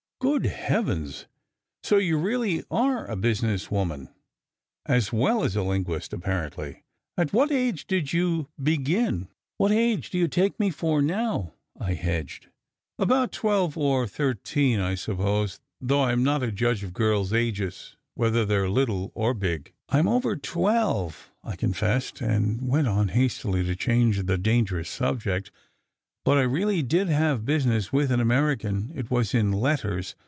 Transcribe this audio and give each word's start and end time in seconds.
"Good 0.23 0.45
heavens! 0.45 1.25
So 1.81 1.97
you 1.97 2.15
really 2.15 2.63
are 2.69 3.07
a 3.07 3.15
business 3.15 3.71
woman, 3.71 4.09
as 4.85 5.11
well 5.11 5.43
as 5.43 5.55
a 5.55 5.63
linguist, 5.63 6.13
apparently. 6.13 6.83
At 7.17 7.33
what 7.33 7.51
age 7.51 7.87
did 7.87 8.13
you 8.13 8.47
begin?" 8.61 9.29
"What 9.57 9.71
age 9.71 10.11
do 10.11 10.19
you 10.19 10.27
take 10.27 10.59
me 10.59 10.69
for 10.69 11.01
now?" 11.01 11.53
I 11.79 11.95
hedged. 11.95 12.49
"About 12.99 13.31
twelve 13.31 13.75
or 13.75 14.05
thirteen, 14.05 14.79
I 14.79 14.93
suppose, 14.93 15.59
though 15.81 16.03
I 16.03 16.11
m 16.11 16.23
no 16.23 16.37
judge 16.51 16.83
of 16.83 16.93
girls 16.93 17.33
ages, 17.33 17.97
whether 18.13 18.45
they 18.45 18.57
re 18.57 18.69
little 18.69 19.11
or 19.15 19.33
big." 19.33 19.73
"I 19.89 19.97
m 19.97 20.07
over 20.07 20.35
twelve," 20.35 21.31
I 21.43 21.55
confessed, 21.55 22.21
and 22.21 22.67
went 22.67 22.87
on 22.87 23.07
hastily 23.07 23.63
to 23.63 23.75
change 23.75 24.21
the 24.23 24.37
dangerous 24.37 24.87
subject. 24.87 25.49
"But 26.23 26.37
I 26.37 26.41
really 26.43 26.83
did 26.83 27.07
have 27.09 27.45
business 27.45 27.91
with 27.91 28.11
an 28.11 28.19
American. 28.19 28.91
It 28.93 29.09
was 29.09 29.33
in 29.33 29.51
letters. 29.51 30.13